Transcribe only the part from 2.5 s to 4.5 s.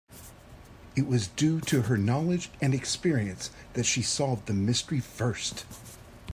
and experience that she solved